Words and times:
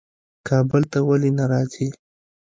کابل 0.47 0.81
ته 0.91 0.99
ولي 1.09 1.31
نه 1.37 1.45
راځې؟ 1.51 1.87